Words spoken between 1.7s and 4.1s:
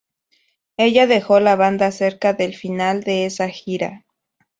cerca del final de esa gira.